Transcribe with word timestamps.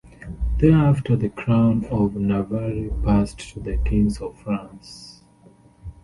Thereafter 0.57 1.15
the 1.15 1.29
crown 1.29 1.85
of 1.85 2.15
Navarre 2.15 2.89
passed 3.03 3.37
to 3.53 3.59
the 3.59 3.77
kings 3.85 4.19
of 4.19 4.35
France. 4.39 5.21